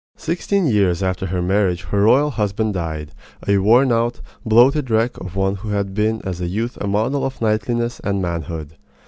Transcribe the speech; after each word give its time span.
Sixteen 0.17 0.65
years 0.65 1.03
after 1.03 1.27
her 1.27 1.43
marriage 1.43 1.83
her 1.89 2.01
royal 2.01 2.31
husband 2.31 2.73
died, 2.73 3.11
a 3.47 3.59
worn 3.59 3.91
out, 3.91 4.19
bloated 4.43 4.89
wreck 4.89 5.15
of 5.17 5.35
one 5.35 5.57
who 5.57 5.69
had 5.69 5.93
been 5.93 6.23
as 6.23 6.41
a 6.41 6.47
youth 6.47 6.75
a 6.81 6.87
model 6.87 7.23
of 7.23 7.39
knightliness 7.39 7.99
and 7.99 8.19
manhood. 8.19 8.77